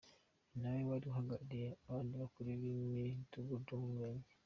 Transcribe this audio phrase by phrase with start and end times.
[0.49, 4.31] Ni nawe wari uhagarariye abandi bakuru b’imidugudu mu Murenge.